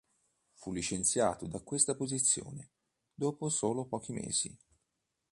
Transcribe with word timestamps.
Fu 0.53 0.71
licenziato 0.71 1.45
da 1.45 1.61
questa 1.61 1.93
posizione 1.93 2.71
dopo 3.13 3.49
solo 3.49 3.85
pochi 3.85 4.11
mesi. 4.13 4.57